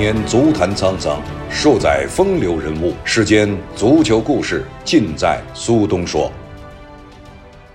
[0.00, 1.20] 年足坛沧桑，
[1.50, 2.94] 数载风流人物。
[3.04, 6.32] 世间足球故事，尽在苏东说。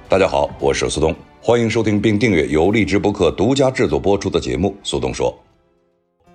[0.10, 5.32] 大家好，我是苏东，欢迎收听并订阅由荔枝播客独家制作播出的节目《苏东说》。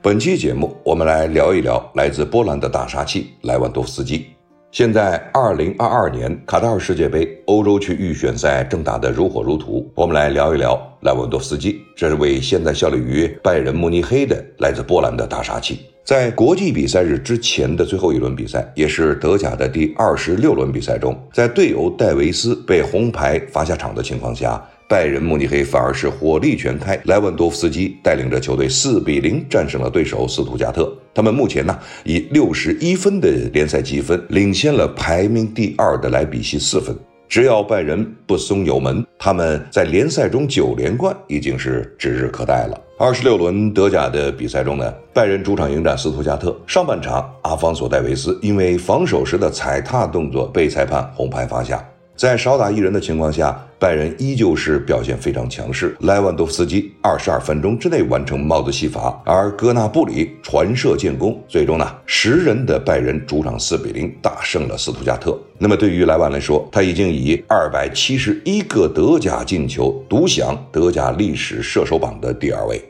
[0.01, 4.27] 本期节目，我们来聊一聊来自波兰的大杀器莱万多夫斯基。
[4.73, 9.85] 现在，二零二二年卡塔尔世界杯欧洲区预选赛正打得如火如荼。
[9.97, 15.81] 我们来聊一聊莱万多斯基，这是位现在效力于拜仁慕尼黑的来自波兰的大杀器。
[16.05, 24.65] 在国际比赛日之前的最后一轮比赛，也是德甲的第二十六轮比赛中，在队友戴维斯被红牌罚下场的情况下。
[24.91, 30.93] 拜仁慕尼黑反而是火力全开，莱万多夫斯基带领着球队四比零战胜了对手斯图加特。
[31.15, 36.93] 他们目前呢以六十一分的联赛积分领先了排名第二的莱比锡四分。
[37.29, 42.77] 只要拜仁不松油门，他们在联赛中九连冠已经是指日可待了。
[42.99, 51.81] 二十六轮德甲的比赛中呢，拜仁主场迎战斯图加特，上半场阿方索戴维斯因为防守时的踩踏动作被裁判红牌罚下。
[52.17, 55.97] 在少打一人的情况下，拜仁依旧是表现非常强势。
[56.01, 65.35] 莱万多夫斯基二十二分钟之内完成帽子戏法，而戈纳布里传射建功，最终呢，十人的拜仁主场四比零大胜了斯图加特。
[65.57, 72.83] 那么对于莱万来说，他已经以二百七十一个德甲进球独享德甲历史射手榜的第二位。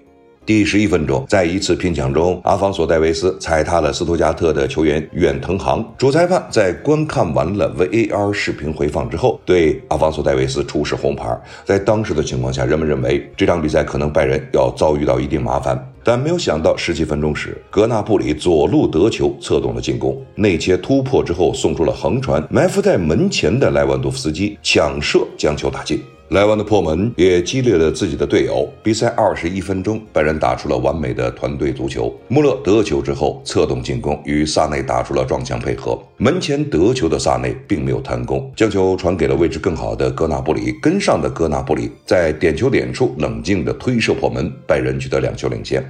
[0.51, 5.95] 第十一分钟，在一次拼抢中，阿方索戴维斯踩踏了斯图加特的球员远藤航。
[5.97, 11.41] 主裁判在观看完了 VAR 视频回放之后，对阿方索戴维斯出示红牌。
[11.65, 26.03] 在当时的情况下，人们认为这场比赛可能拜仁要遭遇到一定麻烦，但没有想到十七分钟时，格纳布里左路得球，策动了进攻，内切突破之后送出了横传，埋伏在门前的莱万多夫斯基抢射将球打进。
[26.31, 28.69] 莱万的破门也激励了自己的队友。
[28.85, 32.17] 比赛二十一分钟，拜仁打出了完美的团队足球。
[32.29, 36.01] 穆勒得球之后策动进攻，与萨内打出了撞墙配合。
[36.19, 40.73] 门前得球的萨内并没有贪功，将球传给了位置更好的戈纳布里。
[40.81, 45.85] 跟上的戈纳布里在点球点处冷静地推射破门，拜仁取得两球领先。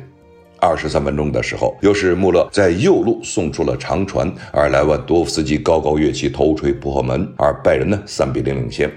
[0.59, 8.91] 二十三分钟的时候，又是穆勒在右路送出了长传，而莱万多夫斯基高高跃起头锤破门，而拜仁呢三比零领先。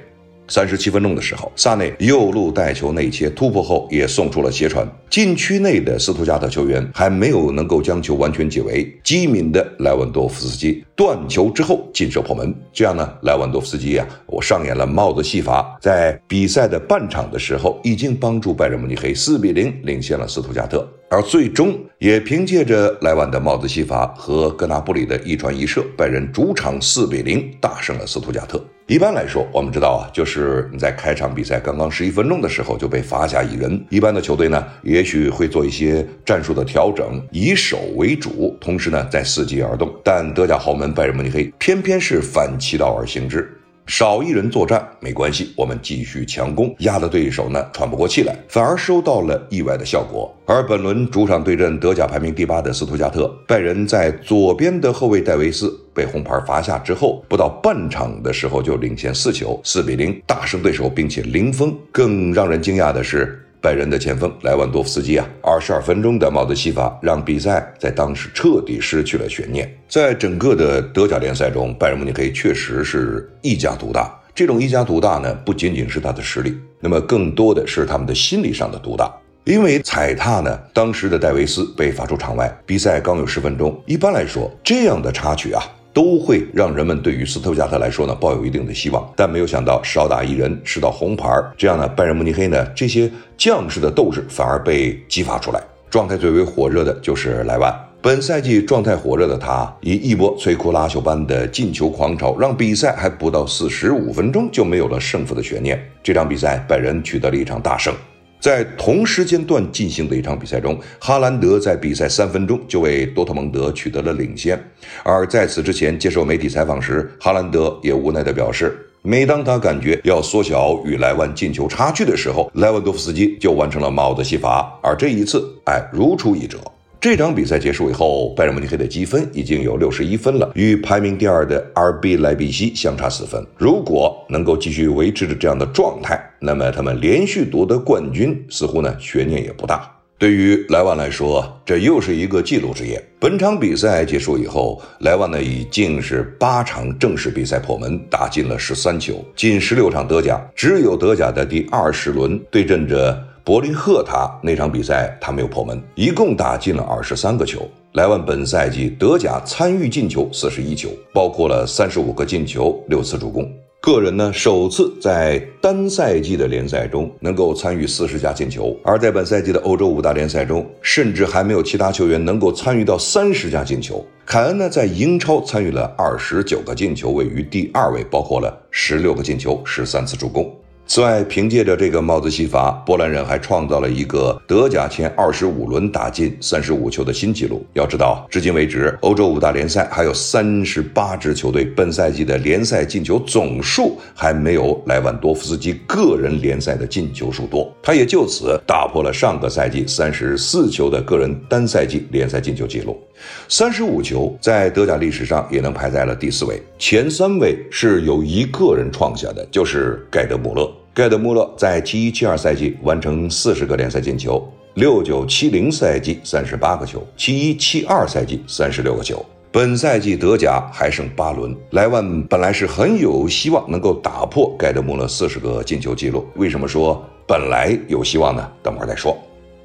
[0.48, 4.88] 三十七分钟的时候，萨内右路带球内切突破后，也送出了斜传。
[5.10, 12.54] 禁区内的斯图加特球员还没有能够将球完全解围，机敏的莱万多夫斯基断球之后劲射破门。
[12.72, 20.88] 这样呢，莱万多夫斯基呀，我上演了帽子戏法，在比赛的半场的时候，已经帮助拜仁慕尼黑四比零领先了斯图加特。
[21.14, 28.60] 而最终也凭借着莱万的帽子戏法和格纳布里的一传一射，拜仁主场四比零大胜了斯图加特。
[28.88, 39.94] 一般来说，我们知道啊，就是你在开场比赛刚刚十一分钟的时候就被罚下一人，一般的球队呢，也许会做一些战术的调整，以守为主，同时呢再伺机而动。
[40.04, 43.56] 但德甲豪门拜仁慕尼黑偏偏是反其道而行之。
[43.86, 50.34] 少一人作战没关系，我们继续强攻，压得对手呢喘不过气来，反而收到了意外的效果。
[50.46, 61.78] 而本轮主场对阵德甲排名第八的斯图加特，拜仁在左边的后卫戴维斯被红牌罚下之后，不到半场的时候就领先四球，四比零大胜对手，并且零封。
[61.92, 63.40] 更让人惊讶的是。
[63.64, 69.74] 拜仁的前锋莱万多夫斯基啊，二十二分钟的帽子戏法让比赛在当时彻底失去了悬念。
[69.88, 74.14] 在整个的德甲联赛中，拜仁慕尼黑确实是一家独大。
[74.36, 79.10] 这种一家独大呢，不仅仅是他的实力，那么更多的是他们的心理上的独大。
[79.46, 83.82] 因为踩踏呢，当时的戴维斯被罚出场外，比赛刚有十分钟。
[83.86, 85.64] 一般来说，这样的插曲啊。
[85.94, 95.62] 都会让人们对于斯图加特来说呢抱有一定的希望，但没有想到少打一人吃到红牌，这样呢拜仁慕尼黑呢这些将士的斗志反而被激发出来。
[95.90, 97.72] 状态最为火热的就是莱万，
[98.02, 105.80] 本赛季状态火热的他以一波摧枯拉朽般的进球狂潮，让比赛还不到四十五分钟就没有了胜负的悬念。
[106.02, 107.94] 这场比赛拜仁取得了一场大胜。
[108.44, 114.62] 在同时间段进行的一场比赛中，哈兰德在比赛三分钟就为多特蒙德取得了领先。
[115.02, 124.78] 而在此之前接受媒体采访时，哈兰德也无奈地表示，每当他感觉要缩小与莱万进球差距的时候，莱万多夫斯基就完成了帽子戏法。
[124.84, 126.60] 而这一次，哎，如出一辙。
[127.04, 133.46] 这场比赛结束以后，拜仁慕尼黑的积分已经有六十一分了，与排名第二的 RB 莱比锡相差四分。
[133.58, 139.92] 如果能够继续维持着这样的状态，那么他们连续夺得冠军，似乎呢悬念也不大。
[140.18, 143.04] 对于莱万来说，这又是一个记录之夜。
[143.20, 153.22] 本场比赛结束以后，莱万呢已经是八场正式比赛破门，打进了十三球，近十六场德甲，只有德甲的第二十轮对阵着。
[153.46, 157.68] 柏林赫塔那场比赛他没有破门，一共打进了二十三个球。
[157.92, 163.52] 莱万本赛季德甲参与进球四十一球，包括了三十五个进球、六次助攻。
[163.82, 174.02] 个人呢，首次在单赛季的联赛中能够参与四十加进球，而在本赛季的欧洲五大联赛中，甚至还没有其他球员能够参与到三十加进球。
[174.26, 180.50] 凯恩呢，在英超参与了二十九个进球，位于第二位，包括了十六个进球、十三次助攻。
[180.94, 187.66] 此外，凭借着这个帽子戏法，波兰人还创造了一个德甲前二十五轮打进三十五球的新纪录。
[187.74, 197.76] 要知道，至今为止，欧洲五大联赛还有三十八支球队本赛季的联赛进球总数还没有莱万多夫斯基个人联赛的进球数多。
[197.82, 203.02] 他也就此打破了上个赛季三十四球的个人单赛季联赛进球纪录。
[203.50, 210.72] 三十五球在德甲历史上也能排在了第四位，前三位是由一个人创下的，就是盖德穆勒。
[210.96, 219.26] 盖德穆勒在七一七二赛季完成四十个联赛进球，六九七零赛季三十八个球，七一七二赛季三十六个球。
[219.52, 226.28] 本赛季德甲还剩八轮，莱万本来是很有希望能够打破盖德穆勒四十个进球纪录。
[226.36, 228.48] 为什么说本来有希望呢？
[228.62, 229.18] 等会儿再说。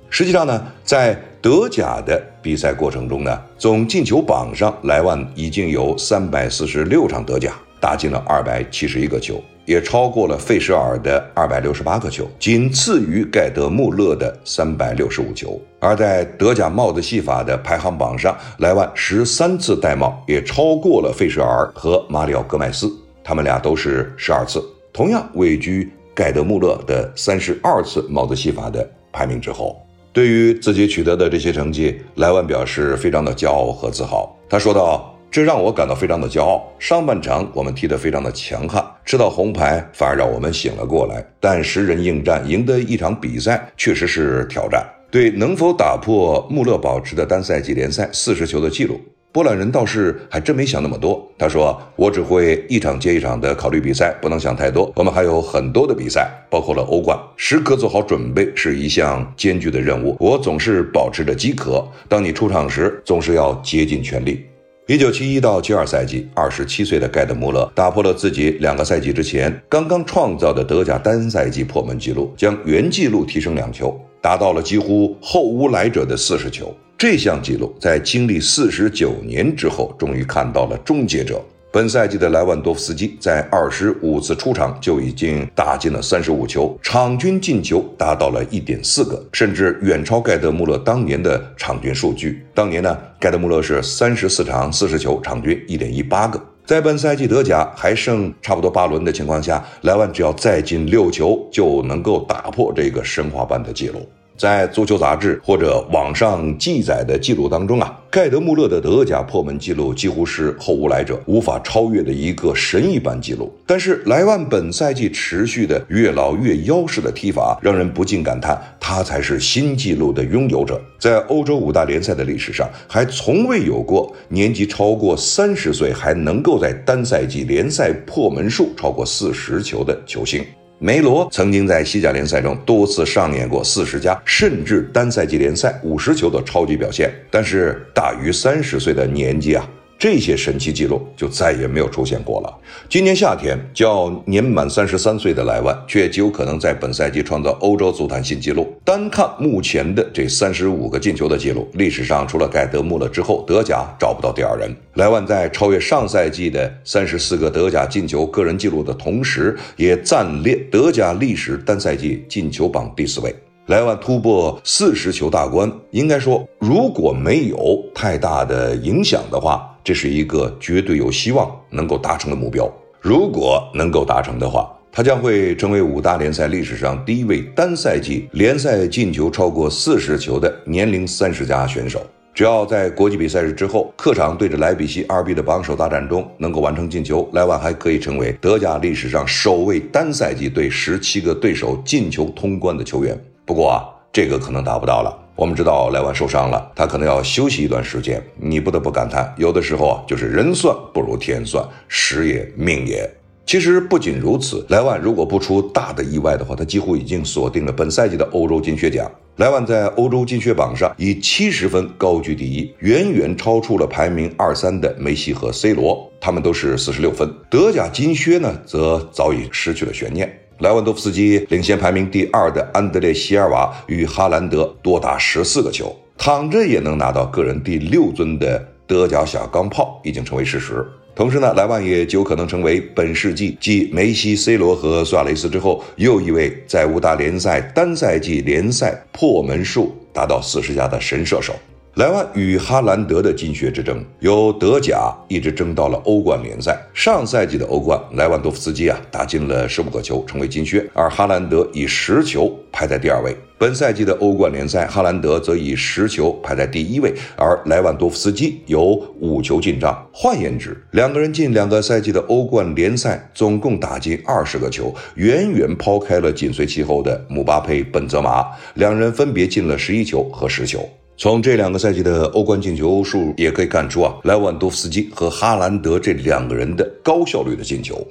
[0.08, 9.38] 实际上呢，在德甲的比赛过程中呢，总进球榜上，莱万已经有三百四十六场德甲打进了二百七十一个球，
[9.68, 15.60] 也超过了费舍尔的二百六十八个球，仅次于盖德穆勒的三百六十五球。
[15.78, 22.90] 而在德甲帽子戏法的排行榜上，莱万十三次戴帽，也超过了费舍尔和马里奥戈麦斯，
[23.22, 29.78] 他们俩都是十二次，同样位居盖德穆勒的三十二次帽子戏法的排名之后。
[30.14, 34.34] 对于自己取得的这些成绩，莱万表示非常的骄傲和自豪。
[34.48, 36.66] 他说道：“这让我感到非常的骄傲。
[36.78, 41.24] 上半场我们踢得非常的强悍，吃到红牌反而让我们醒了过来。
[41.38, 44.84] 但十人应战赢得一场比赛确实是挑战。
[45.10, 51.30] 对能否打破穆勒保持的单赛季联赛四十球的记录。”波兰人倒是还真没想那么多。
[51.38, 54.90] 他说：“我只会一场接一场的考虑比赛，不能想太多。
[54.96, 60.16] 我们还有很多的比赛，包括了欧冠，时刻做好准备是一项艰巨的任务。
[60.18, 61.86] 我总是保持着饥渴。
[62.08, 64.46] 当你出场时，总是要竭尽全力。”
[64.90, 76.74] 一九七一到七二赛季，二十七岁的盖德穆勒打破了自己两个赛季之前刚刚创造的德甲单赛季破门纪录，将原纪录提升两球，达到了几乎后无来者的四十球。
[76.96, 81.44] 这项纪录在经历四十九年之后，终于看到了终结者。
[81.70, 92.42] 本赛季的莱万多夫斯基在二十五次出场就已经打进了三十五球，场均进球达到了一点四个，甚至远超盖德穆勒当年的场均数据。
[92.54, 96.42] 当年呢，盖德穆勒是三十四场四十球，场均一点一八个。
[96.64, 104.08] 在本赛季德甲还剩差不多八轮的情况下，莱万只要再进六球，就能够打破这个神话般的记录。
[104.38, 113.52] 在足球杂志或者网上记载的记录当中啊，盖德穆勒的德甲破门记录几乎是后无来者、无法超越的一个神一般记录。
[113.66, 120.80] 但是莱万本赛季持续的越老越妖式的踢法，让人不禁感叹，他才是新纪录的拥有者。
[120.98, 130.42] 在欧洲五大联赛的历史上，还从未有过年纪超过三十岁还能够在单赛季联赛破门数超过四十球的球星。
[130.80, 139.68] 梅罗曾经在西甲联赛中多次上演过四十加，甚至单赛季联赛五十球的超级表现，但是大于三十岁的年纪啊。
[139.98, 142.58] 这些神奇记录就再也没有出现过了。
[142.88, 148.72] 今年夏天，较年满三十三岁的莱万却极有可能在本赛季创造欧洲足坛新纪录。
[148.84, 154.72] 单看目前的这三十五个进球的记录，历史上除了盖德穆勒之后，德甲找不到第二人。
[154.94, 163.34] 莱万在超越上赛季的三十四个德甲进球个人纪录的同时，也暂列德甲历史单赛季进球榜第四位。
[163.68, 169.64] 莱万突破四十球大关，应该说，如果没有太大的影响的话。
[169.84, 172.70] 这是一个绝对有希望能够达成的目标。
[173.00, 182.02] 如果能够达成的话，他将会成为五大联赛历史上第一位单赛季联赛进球超过四十球的年龄三十加选手。
[182.34, 193.18] 只要在国际比赛日之后，客场对着莱比锡二 B 的榜首大战中能够完成进球，莱万还可以成为德甲历史上首位单赛季对十七个对手进球通关的球员。
[193.48, 195.18] 不过啊，这个可能达不到了。
[195.34, 198.22] 我们知道莱万受伤了，他可能要休息一段时间。
[198.36, 203.10] 你不得不感叹，有的时候啊，就是人算不如天算，时也命也。
[203.46, 209.10] 其实不仅如此，莱万如果不出大的意外的话，他几乎已经锁定了本赛季的欧洲金靴奖。
[209.36, 217.32] 莱万在欧洲金靴榜上以七十分高居第一，远远超出了排名二三的梅西和 C 罗，他们都是四十六分。
[217.48, 220.38] 德甲金靴呢，则早已失去了悬念。
[220.58, 225.94] 莱万多夫斯基领先排名第二的安德烈·席尔瓦与哈兰德多达十四个球。
[226.16, 230.84] 躺着也能拿到个人第六尊的德甲小钢炮已经成为事实。
[231.14, 241.54] 同时呢，莱万也极有可能成为本世纪继梅西、C 罗和苏亚雷斯之后，又一位在五大联赛单赛季联赛破门数达到四十加的神射手。
[241.98, 246.80] 莱万与哈兰德的金靴之争，由德甲一直争到了欧冠联赛。
[246.94, 253.36] 上赛季的欧冠，莱万多夫斯基啊打进了十五个球，成为金靴，而哈兰德以十球排在第二位。
[253.58, 258.84] 本赛季的欧冠联赛，哈兰德则以十球排在第一位，而莱万多夫斯基有
[259.18, 260.08] 五球进账。
[260.12, 270.88] 换言之，两个人近两个赛季的欧冠联赛总共打进二十个球，远远抛开了紧随其后的姆巴佩、本泽马，两人分别进了十一球和十球。
[271.20, 278.06] 从这两个赛季的欧冠进球数也可以看出啊，莱万多夫斯基和哈兰德这两个人的高效率的进球。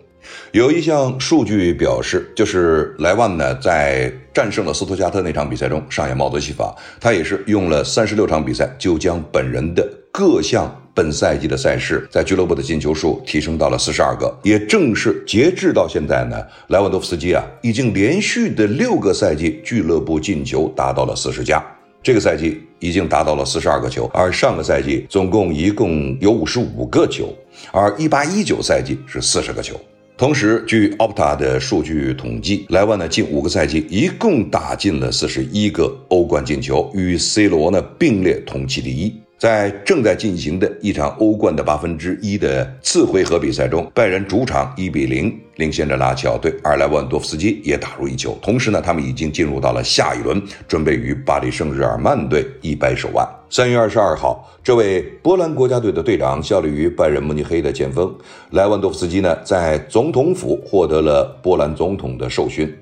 [0.51, 14.37] 有一项数据表示，就是莱万呢在战胜了斯图加特那场比赛中上演帽子戏法，他也是用了三十六场比赛就将本人的各项本赛季的赛事在俱乐部的进球数提升到了四十二个。
[14.43, 16.35] 也正是截至到现在呢，
[16.67, 21.63] 莱万多夫斯基啊已经连续的六个赛季俱乐部进球达到了四十加。
[22.03, 27.33] 这个赛季已经达到了四十二个球，而上个赛季总共一共有五十五个球，
[27.71, 29.79] 而一八一九赛季是四十个球。
[30.17, 39.13] 同时，据 Opta 的数据统计，莱万呢近五个赛季一共打进了四十一个欧冠进球，与 C 罗呢并列同期第一。
[39.37, 48.35] 在正在进行的一场欧冠的八分之一的次回合比赛中，拜仁主场一比零领先着拉齐奥队，而莱万多夫斯基也打入一球。
[48.41, 53.27] 同时呢，他们已经进入到了下一轮，准备与巴黎圣日耳曼队一掰手腕。
[53.49, 58.11] 三月二十二号，这位波兰国家队的队长效力于拜仁慕尼黑的前锋
[58.51, 62.75] 莱万多夫斯基呢，在总统府获得了波兰总统的授勋。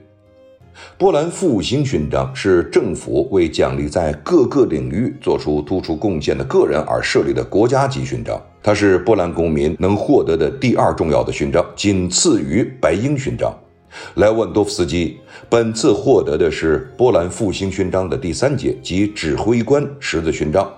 [0.98, 13.54] 波兰复兴勋章是政府为奖励在各个领域做出突出贡献的个人而设立的国家级勋章，它是波兰公民能获得的第二重要的勋章，仅次于白鹰勋章。
[14.16, 15.18] 莱万多夫斯基
[15.48, 20.70] 本次获得的是波兰复兴勋章的第三节及指挥官十字勋章。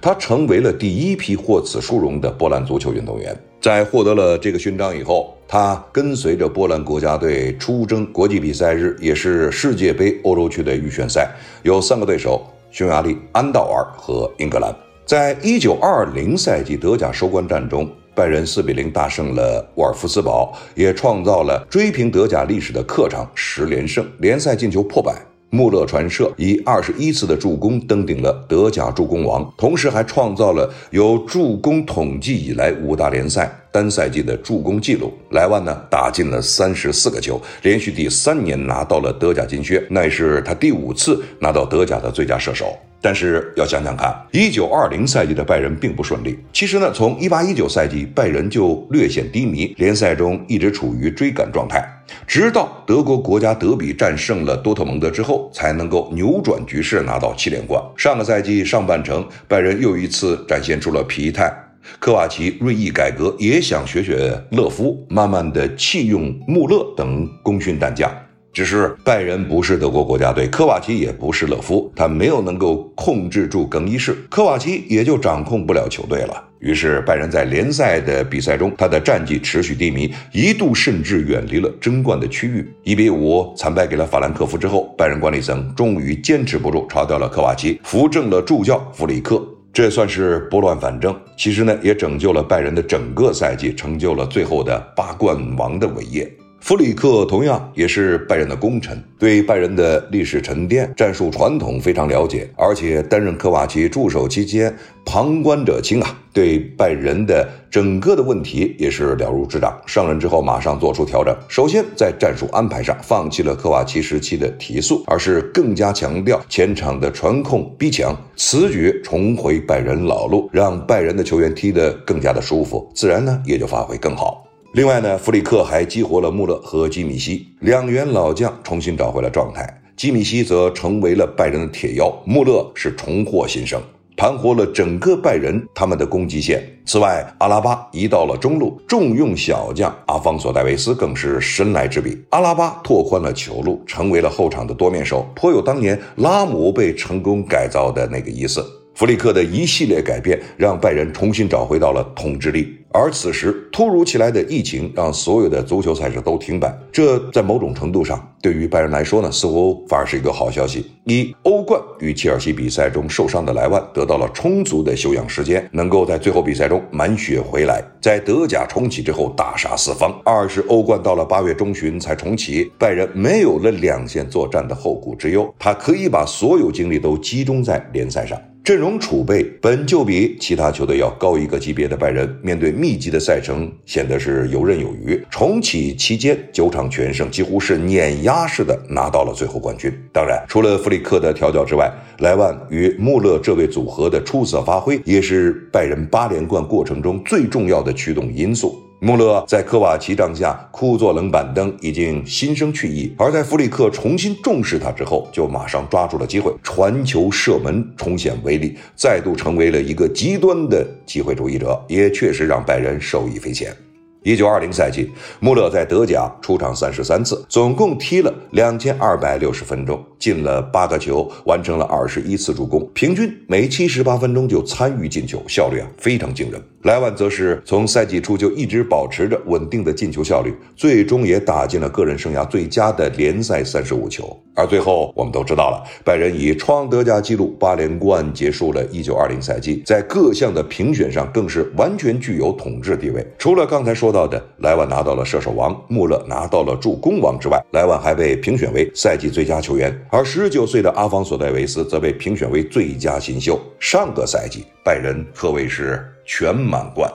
[0.00, 3.36] 他成为了第一批获此殊荣的波兰足球运动员。
[3.60, 11.30] 在获得了这个勋章以后，他跟随着波兰国家队出征国际比赛日，也是世界杯欧洲区的预选赛，
[11.62, 14.74] 有三个对手：匈牙利、安道尔和英格兰。
[15.06, 25.14] 在一九二零赛季德甲收官战中，拜仁四比零大胜了沃尔夫斯堡，也创造了追平德甲历史的客场十连胜，联赛进球破百。
[25.54, 35.12] 穆勒传射以二十一次的助攻登顶了德甲助攻王，同时还创造了有助攻统计以来五大联赛单赛季的助攻纪录。
[35.30, 42.76] 莱万呢打进了三十四个球，连续第三年拿到了德甲金靴，那也是他第五次拿到德甲的最佳射手。
[43.00, 46.38] 但是要想想看，一九二零赛季的拜仁并不顺利。
[46.54, 51.86] 其实呢，从一八一九赛季拜仁就略显低迷，联赛中一直处于追赶状态，
[52.26, 57.82] 直到德国国家德比战胜了多特蒙德之后，才能够扭转局势，拿到七连冠。
[57.96, 61.52] 上个赛季上半程，拜仁又一次展现出了疲态，
[61.98, 68.10] 科瓦奇锐意改革，也想学学勒夫，慢慢的弃用穆勒等功勋战将。
[68.52, 76.44] 只是拜仁不是德国国家队，科瓦奇也不是勒夫，他没有能够控制住更衣室，科瓦奇也就掌控不了球队了。
[76.64, 82.66] 于是拜仁在联赛的比赛中，他的战绩持续低迷，一度甚至远离了争冠的区域。
[82.82, 91.14] 一比五惨败给了法兰克福之后，拜仁管理层终于坚持不住，炒掉了科瓦奇，扶正了助教弗里克，这算是拨乱反正。
[91.36, 96.26] 其实呢，也拯救了拜仁的整个赛季，成就了最后的八冠王的伟业。
[96.64, 109.78] 弗里克同样也是拜仁的功臣，对拜仁的历史沉淀、战术传统非常了解，而且担任科瓦奇助手期间，旁观者清啊，对拜仁的整个的问题也是了如指掌。
[109.84, 124.43] 上任之后马上做出调整，首先在战术安排上放弃了科瓦奇时期的提速，而是更加强调前场的传控逼抢，此举重回拜仁老路，让拜仁的球员踢得更加的舒服，自然呢也就发挥更好。
[124.74, 129.64] 另外呢，弗里克还激活了穆勒和基米希两员老将，重新找回了状态。
[129.96, 133.80] 基米希则成为了拜仁的铁腰，穆勒是重获新生，
[134.16, 136.60] 盘活了整个拜仁他们的攻击线。
[136.84, 142.20] 此外，阿拉巴移到了中路，重用小将阿方索戴维斯更是神来之笔。
[142.30, 148.60] 阿拉巴拓宽了球路，成为了后场的多面手，颇有当年拉姆被成功改造的那个意思。
[148.96, 152.76] 弗里克的一系列改变，让拜仁重新找回到了统治力。
[152.96, 160.86] 而此时突如其来的疫情让所有的足球赛事都停摆，这在某种程度上对于拜仁来说呢，似乎反而是一个好消息。
[161.02, 170.16] 一欧冠与切尔西比赛中受伤的莱万得到了充足的休养时间，能够在最后比赛中满血回来，在德甲重启之后大杀四方。
[170.24, 178.40] 二是欧冠到了八月中旬才重启，拜仁没有了两线作战的后顾之忧，他可以把所有精力都集中在联赛上。
[178.62, 185.18] 阵容储备本就比其他球队要高一个级别的拜仁，面对密集的赛程显得是游刃有余。
[185.30, 189.90] 重启期间九场全胜，几乎是碾压式的拿到了最后冠军。
[190.12, 198.78] 当然，除了弗里克的调教之外，莱万与穆勒这位组合的出色发挥，也是拜仁八连冠过程中最重要的驱动因素。
[199.04, 213.76] 穆勒在科瓦奇帐下枯坐冷板凳，已经心生去意；而在弗里克重新重视他之后，就马上抓住了机会，传球射门，重现威力，再度成为了一个极端的机会主义者，也确实让拜仁受益匪浅。
[214.24, 226.58] 一九二零赛季，穆勒在德甲出场三十三次，总共踢了两千二百六十分钟，进了八个球，完成了二十一次助攻，平均每七十八分钟就参与进球，效率啊非常惊人。
[226.84, 234.34] 莱万则是从赛季初就一直保持着稳定的进球效率，最终也打进了个人生涯最佳的联赛三十五球。
[234.56, 243.26] 而最后，我们都知道了，拜仁以创德甲纪录八连冠结束了一九二零赛季，在各项的评选上更是完全具有统治地位。
[243.36, 244.13] 除了刚才说。
[244.14, 253.60] 到的莱万拿到了射手王，穆勒拿到了助攻王之外，莱万还被评选为赛季最佳球员，而十九岁的阿方索戴维斯则被评选为最佳新秀。
[253.80, 257.10] 上个赛季拜仁可谓是全满贯，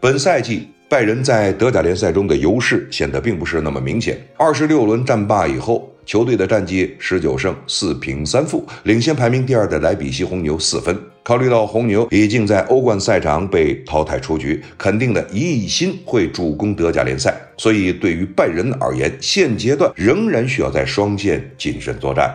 [0.00, 4.16] 本赛季拜仁在德甲联赛中的优势显得并不是那么明显。
[4.36, 5.90] 二十六轮战罢以后。
[6.06, 10.96] 球队的战绩十九胜四平三负，领先排名第二的莱比锡红牛四分。
[11.22, 22.30] 考虑到红牛已经在欧冠赛场被淘汰出局，肯定的一心会主攻德甲联赛，所以对于拜仁而言，现阶段仍然需要在双线谨慎作战。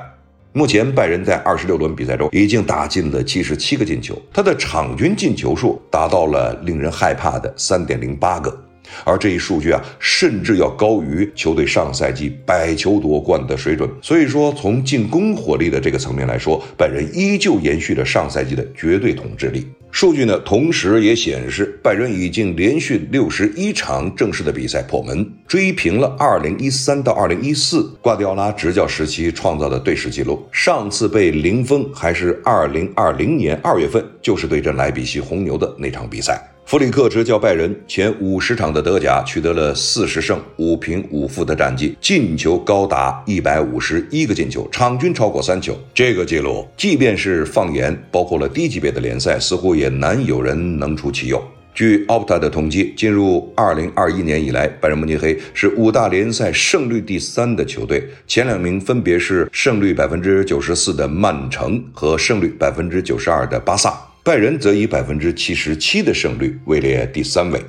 [0.54, 8.69] 目前，拜仁在二十六轮比赛中已经打进了七十七个进球，他的场均进球数达到了令人害怕的三点零八个。
[9.04, 13.90] 而这一数据啊，甚至要高于球队上赛季百球夺冠的水准。
[14.02, 19.68] 所以说，从进攻火力的这个层面来说，拜仁依旧延续了上赛季的绝对统治力。
[19.92, 30.48] 数据呢，同时也显示，拜仁已经连续六十一场正式的比赛破门，追平了二零一三到二零一四瓜迪奥拉执教时期创造的队史纪录。
[30.52, 36.40] 上次被零封还是二零二零年二月份，就是对阵莱比锡红牛的那场比赛。
[36.70, 45.76] 弗里克执教拜仁前五十场的德甲取得了四十胜五平五负的战绩，进球高达一百五十一个进球，场均超过三球。
[45.96, 51.44] 这个记录，即便是放眼包括了低级别的联赛，似乎也难有人能出其右。
[51.74, 64.00] 据 Opta 的统计，进入二零二一年以来，拜仁慕尼黑是五大联赛胜率第三的球队，前两名分别是胜率百分之九十四的曼城和胜率百分之九十二的巴萨。
[64.22, 67.62] 拜仁则以百分之七十七的胜率位列第三位。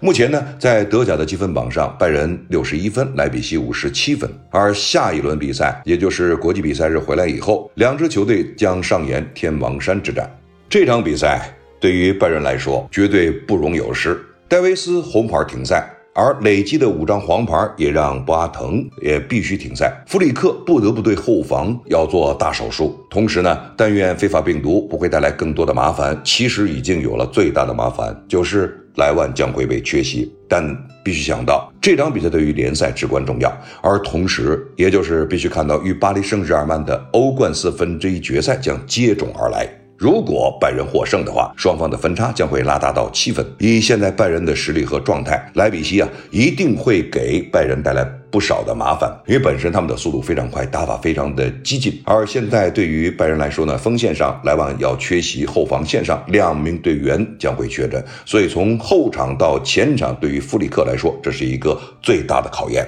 [0.00, 4.28] 目前呢，在德甲的积分榜上，拜仁六十一分，莱比锡五十七分。
[4.50, 10.28] 而下一轮比赛，也就是国际比赛日回来以后，两支球队将上演天王山之战。
[10.68, 14.20] 这场比赛对于拜仁来说，绝对不容有失。
[14.48, 15.88] 戴维斯红牌停赛。
[16.18, 22.98] 而累积的五张黄牌也让博阿滕也必须停赛，弗里克不得不对后防要做大手术。
[23.08, 26.20] 同时呢，但愿非法病毒不会带来更多的麻烦。
[26.24, 30.28] 其实已经有了最大的麻烦，就是莱万将会被缺席。
[30.48, 39.68] 但必须想到，这场比赛对于联赛至关重要，而同时，也就是必须看到与巴黎圣日耳曼的欧冠四分之一决赛将接踵而来。
[39.98, 43.44] 如果拜仁获胜的话，双方的分差将会拉大到七分。
[43.58, 52.00] 以现在拜仁的实力和状态，莱比锡啊一定会给拜仁带来不少的麻烦，因为本身他们的速度非常快，打法非常的激进。
[52.04, 62.86] 而现在对于拜仁来说呢，锋线上莱万要缺席，后防线上两名队员将会确诊，所以从后场到前场，对于弗里克来说，这是一个最大的考验。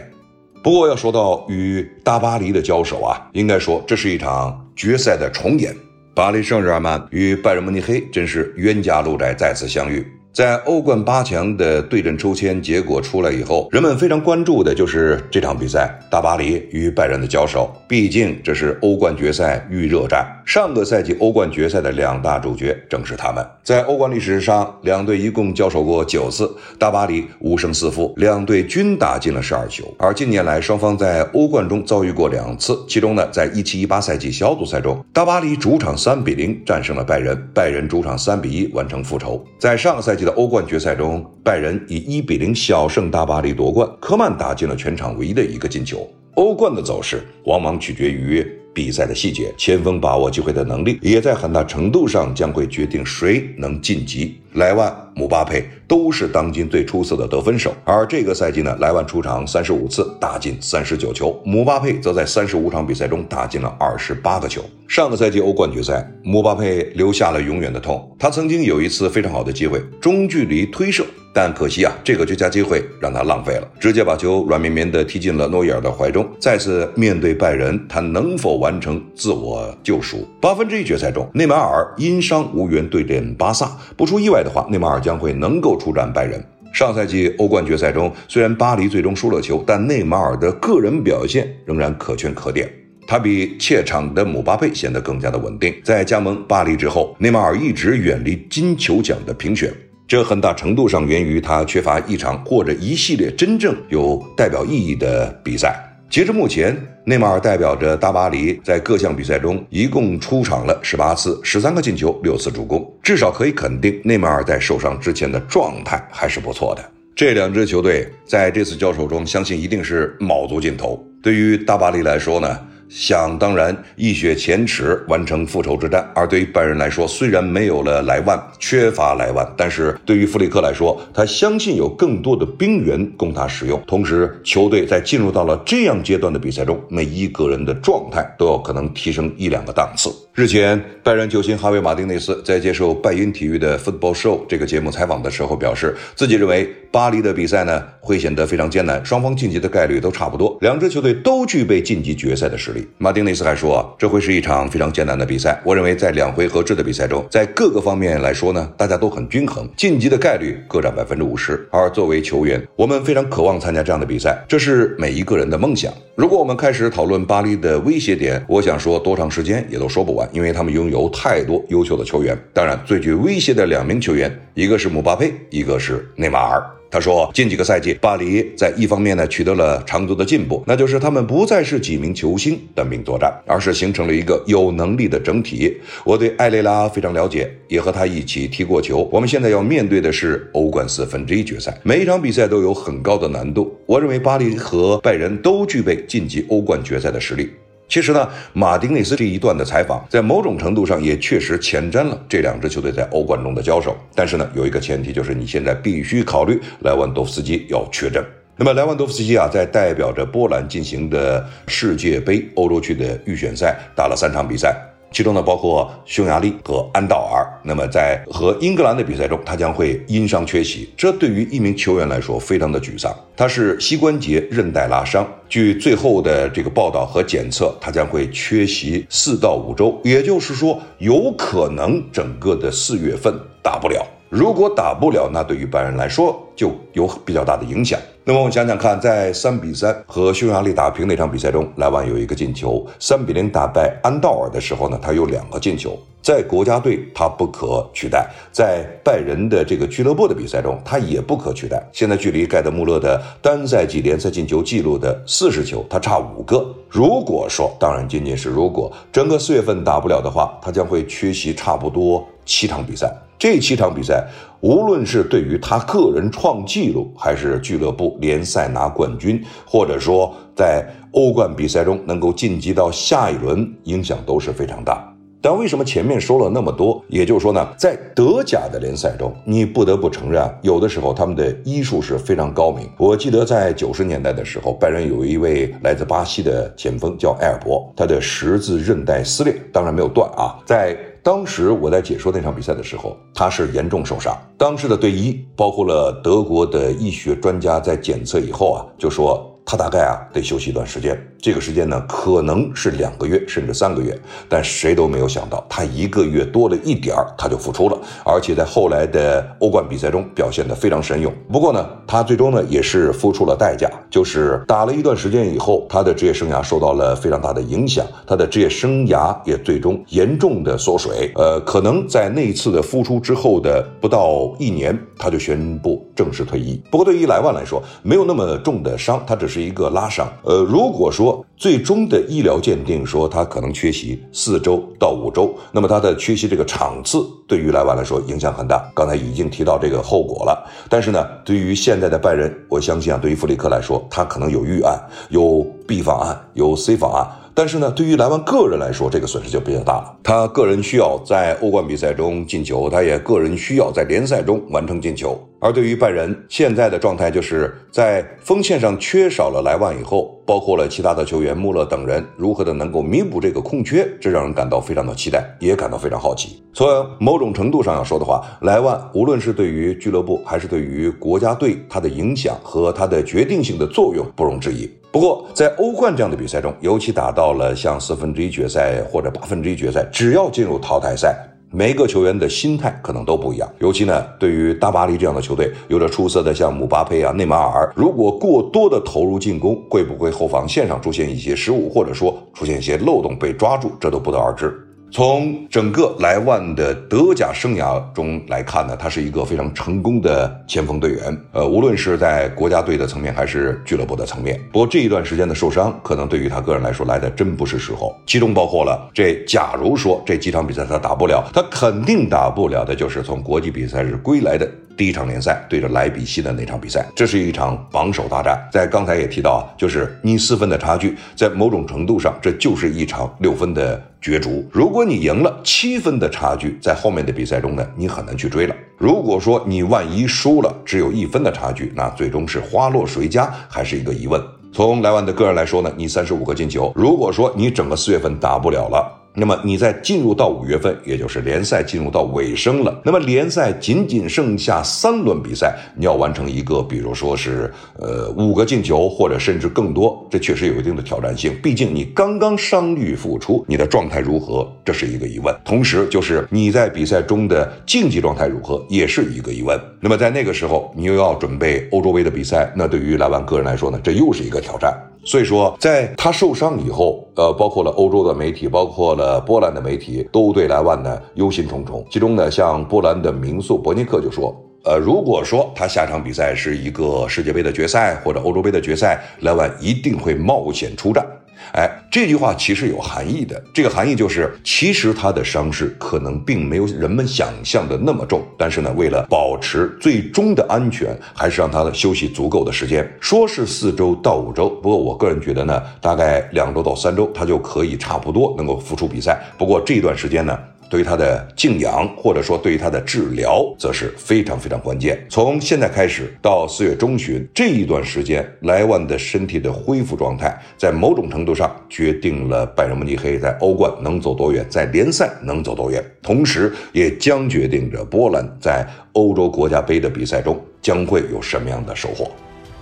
[0.62, 5.74] 不过要说到与大巴黎的交手啊，应该说这是一场决赛的重演。
[6.12, 10.04] 巴黎圣日耳曼与拜仁慕尼黑真是冤家路窄，再次相遇。
[10.32, 17.68] 在欧冠八强的对阵抽签结果出来以后，人们非常关注的就是这场比赛——大巴黎与拜仁的交手。
[17.88, 20.24] 毕竟这是欧冠决赛预热战。
[20.46, 23.44] 上个赛季欧冠决赛的两大主角正是他们。
[23.64, 29.84] 在欧冠历史上，两队一共交手过九次，大巴黎五胜四负，两队均打进了十二球。
[29.98, 39.44] 而近年来，双方在欧冠中遭遇过两次，其中呢，在一七一八赛季小组赛中，大巴黎主场三比零战胜了拜仁，拜仁主场三比一完成复仇。
[39.58, 40.19] 在上个赛季。
[40.20, 46.06] 季的欧冠决赛中，拜仁以一比零小胜大巴黎夺冠，科曼打进了全场唯一的一个进球。
[46.34, 48.46] 欧冠的走势往往取决于。
[48.72, 54.39] 比赛的细节，前锋把握机会的能力，也在很大程度上将会决定谁能晋级。
[54.54, 64.62] 莱万、姆巴佩都是当今最出色的得分手，而这个赛季呢，莱万出场三十五次，打进三十九球；姆巴佩则在三十五场比赛中打进了二十八个球。
[64.88, 68.16] 上个赛季欧冠决赛，姆巴佩留下了永远的痛。
[68.18, 71.04] 他曾经有一次非常好的机会，中距离推射。
[71.32, 76.28] 但可惜啊，这个绝佳机会让他浪费了，直接把球软绵绵的踢进了诺伊尔的怀中。
[76.40, 80.26] 再次面对拜仁，他能否完成自我救赎？
[80.40, 83.70] 八分之一决赛中，内马尔因伤无缘对阵巴萨。
[83.96, 86.42] 不出意外的话，内马尔将会能够出战拜仁。
[86.72, 92.70] 上赛季欧冠决赛中，虽然巴黎最终输了球，但内马尔的个人表现仍然可圈可点。
[93.08, 95.74] 他比怯场的姆巴佩显得更加的稳定。
[95.82, 99.72] 在加盟巴黎之后，内马尔一直远离金球奖的评选。
[100.06, 105.76] 这很大程度上源于他缺乏一场或者一系列真正有代表意义的比赛。
[106.10, 112.84] 截至目前，内马尔代表着大巴黎在各项比赛中一共出场了十八次，十三个进球，六次助攻。
[113.00, 116.84] 至少可以肯定，内马尔在受伤之前的状态还是不错的。
[117.14, 121.00] 这两支球队在这次交手中，相信一定是卯足劲头。
[121.22, 122.58] 对于大巴黎来说呢？
[122.90, 126.04] 想当然，一雪前耻，完成复仇之战。
[126.12, 133.80] 而对于拜仁来说，虽然没有了莱万，缺乏莱万，但是对于弗里克来说，他相信有更多的兵源供他使用。
[133.86, 140.10] 同时，球队在进入到了这样阶段的比赛中，每一个人的状态都有可能提升一两个档次。
[140.32, 152.86] 日前，拜仁球星哈维·马丁内斯在接受拜因体育的 Football Show 这个节目采访的时候表示，自己认为巴黎的比赛呢会显得非常艰难，双方晋级的概率都差不多，两支球队都具备晋级决赛的实力。
[152.96, 155.60] 马丁内斯还说，这会是一场非常艰难的比赛。
[155.64, 161.68] 我认为在两回合制的比赛中，在各个方面来说呢，大家都很均衡，晋级的概率各占百分之五十。
[161.72, 165.92] 而作为球员，我们非常渴望参加这样的比赛，这是每一个人的梦想。
[166.20, 170.28] 如果我们开始讨论巴黎的威胁点，我想说多长时间也都说不完。
[170.34, 176.62] 因为他们拥有太多优秀的球员，当然最具威胁的两名球员，一个是姆巴佩，一个是内马尔。
[176.90, 185.80] 他说，近几个赛季，巴黎在一方面呢取得了长足的进步，那就是他们不再是几名球星单兵作战，而是形成了一个有能力的整体。
[186.04, 189.08] 我对埃雷拉非常了解，也和他一起踢过球。
[189.12, 193.72] 我们现在要面对的是欧冠四分之一决赛，每一场比赛都有很高的难度。
[193.86, 197.50] 我认为巴黎和拜仁都具备晋级欧冠决赛的实力。
[197.90, 203.96] 其实呢，马丁内斯这一段的采访，在某种程度上也确实前瞻了这两支球队在欧冠中的交手。
[204.14, 208.24] 但是呢，有一个前提，就是你现在必须考虑莱万多夫斯基要缺阵。
[208.56, 214.76] 那么莱万多夫斯基啊，在代表着波兰进行的世界杯欧洲区的预选赛打了三场比赛。
[215.12, 217.46] 其中呢，包括匈牙利和安道尔。
[217.62, 223.14] 那么在和英格兰的比赛中，他将会因伤缺席，这对于一名球员来说非常的沮丧。
[223.36, 234.06] 他是膝关节韧带拉伤，据最后的这个报道和检测，他将会缺席四到五周，也就是说，有可能整个的四月份打不了。
[234.30, 237.98] 如果打不了，那对于拜仁来说就有比较大的影响。
[238.22, 245.98] 那么我们想想看，在三比三和匈牙利打平那场比赛中，莱万有一个进球；三比零打败安道尔的时候呢，他有两个进球。
[246.22, 251.82] 在国家队他不可取代，在拜仁的这个俱乐部的比赛中，他也不可取代。
[251.90, 256.72] 现在距离盖德穆勒的单赛季联赛进球记录的四十球，他差五个。
[256.88, 263.12] 如果说，当然仅仅是如果，整个四月份打不了的话，他将会缺席差不多七场比赛。
[263.40, 264.22] 这七场比赛，
[264.60, 275.02] 无论是对于他个人创纪录，还是俱乐部联赛拿冠军，或者说在欧冠比赛中能够晋级到下一轮，影响都是非常大。
[275.40, 277.02] 但为什么前面说了那么多？
[277.08, 282.86] 也就是说呢，在德甲的联赛中，你不得不承认，有的时候他们的医术是非常高明。
[282.98, 290.94] 我记得在九十年代的时候，拜仁有一位来自巴西的前锋叫埃尔伯，他的十字韧带撕裂，当然没有断啊，在。
[291.22, 294.36] 当时我在解说那场比赛的时候，他是严重受伤。
[294.56, 299.49] 当时的队医包括了德国的医学专家，在检测以后啊，就说。
[299.70, 311.32] 他大概啊得休息一段时间，这个时间呢可能是两个月甚至三个月，但谁都没有想到，他一个月多了一点他就复出了，而且在后来的欧冠比赛中表现得非常神勇。
[311.52, 321.30] 不过呢，他最终呢也是付出了代价，就是打了一段时间以后，他的职业生涯受到了非常大的影响，他的职业生涯也最终严重的缩水。
[321.36, 326.82] 呃，可能在那一次的复出之后的不到一年，他就宣布正式退役。
[326.90, 329.59] 不过对于莱万来说，没有那么重的伤，他只是。
[329.60, 330.26] 一个拉伤。
[330.42, 338.90] 呃，如果说最终的医疗鉴定说他可能缺席四周到五周，那么他的缺席这个场次对于莱万来说影响很大。
[338.94, 340.66] 刚才已经提到这个后果了。
[340.88, 347.26] 但是呢，对于现在的拜仁，我相信啊，对于弗里克来说，他可能有预案，有 B 方案，有 C 方案。
[347.54, 350.16] 但是呢，对于莱万个人来说，这个损失就比较大了。
[350.22, 355.38] 他个人需要在欧冠比赛中进球，他也个人需要在联赛中完成进球。
[355.62, 366.62] 而对于拜仁现在的状态，就是在锋线上缺少了莱万以后，包括了其他的球员穆勒等人如何的能够弥补这个空缺，这让人感到非常的期待，也感到非常好奇。
[366.72, 374.90] 从某种程度上要说的话，莱万无论是对于俱乐部还是对于国家队，他的影响和他的决定性的作用不容置疑。
[375.12, 381.36] 不过，在欧冠这样的比赛中，尤其打到了像四分之一决赛或者八分之一决赛，只要进入淘汰赛，
[381.72, 383.68] 每个球员的心态可能都不一样。
[383.80, 394.72] 尤其呢，对于大巴黎这样的球队，有着出色的像姆巴佩啊、内马尔，如果过多的投入进攻，会不会后防线上出现一些失误，或者说出现一些漏洞被抓住，这都不得而知。
[395.12, 401.36] 从整个莱万的德甲生涯中来看呢，他是一个非常成功的前锋队员。
[401.52, 404.60] 呃，无论是在国家队的层面还是俱乐部的层面。
[404.72, 408.14] 不过这一段时间的受伤，可能对于他个人来说来的真不是时候。
[408.24, 414.70] 其中包括了这，假如说这几场比赛他打不了，他肯定打不了的就是从国际比赛日归来的。
[415.00, 418.68] 第一场联赛对着莱比锡的那场比赛，这是一场榜首大战。
[418.70, 424.62] 在刚才也提到啊，就是你四分的差距，在某种程度上，这就是一场六分的角逐。
[424.70, 428.76] 如果你赢了，七分的差距，在后面的比赛中呢，你很难去追了。
[428.98, 434.38] 如果说你万一输了，只有一分的差距，那最终是花落谁家，还是一个疑问。
[434.70, 439.19] 从莱万的个人来说呢，你三十五个进球，如果说你整个四月份打不了了。
[439.40, 443.00] 那么你在进入到五月份，也就是联赛进入到尾声了。
[443.02, 451.56] 那么联赛仅仅剩下三轮比赛，你要完成一个，比如说是呃五个进球，或者甚至更多，这确实有一定的挑战性。
[451.62, 455.56] 毕竟你刚刚伤愈复出，你的状态如何，这是一个疑问。
[455.64, 459.80] 同时，就是你在比赛中的竞技状态如何，也是一个疑问。
[460.00, 464.94] 那么在那个时候，你又要准备欧洲杯的比赛，那对于莱万个人来说呢，这又是一个挑战。
[465.24, 472.02] 所以说，在他受伤以后，呃，包括了欧洲的媒体，包括了波兰的媒体，都对莱万呢忧心忡忡。
[472.10, 474.54] 其中呢，像波兰的名宿伯尼克就说，
[474.84, 481.24] 呃，如果说他下场比赛是一个世界杯的决赛或者欧洲杯的决赛，莱万一定会冒险出战。
[481.72, 483.62] 哎，这句话其实有含义的。
[483.72, 493.08] 这个含义就是，其实他的伤势可能并没有人们想象的那么重，但是呢，为了保持最终的安全，还是让他休息足够的时间。
[493.20, 499.40] 说是四周到五周，不过我个人觉得呢，大概两周到三周，他就可以差不多能够复出比赛。
[499.56, 500.58] 不过这段时间呢。
[500.90, 505.24] 对于他的静养，或者说对于他的治疗，则是非常非常关键。
[505.30, 522.28] 从现在开始到四月中旬这一段时间，莱万的身体的恢复状态，在某种程度上决定了拜仁慕尼黑在欧冠能走多远，在联赛能走多远，同时也将决定着波兰在欧洲国家杯的比赛中将会有什么样的收获。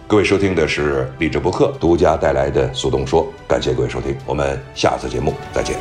[0.06, 5.76] 各位收听的是励志博客独家带来的速动说，感谢各位收听，我们下次节目再见。